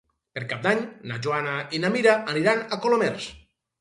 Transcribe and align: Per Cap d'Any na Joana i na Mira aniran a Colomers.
Per 0.37 0.41
Cap 0.53 0.61
d'Any 0.63 0.79
na 1.11 1.19
Joana 1.27 1.53
i 1.77 1.81
na 1.85 1.91
Mira 1.97 2.17
aniran 2.33 2.65
a 2.67 2.81
Colomers. 2.87 3.29